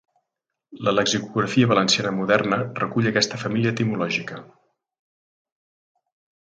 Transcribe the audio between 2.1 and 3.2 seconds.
moderna recull